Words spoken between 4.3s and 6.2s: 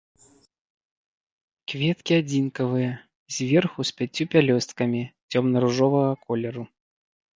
пялёсткамі, цёмна-ружовага